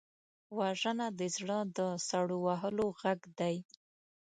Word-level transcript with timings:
وژنه 0.57 1.07
د 1.19 1.21
زړه 1.35 1.59
د 1.77 1.79
سړو 2.07 2.37
وهلو 2.47 2.85
غږ 3.01 3.19
دی 3.39 3.55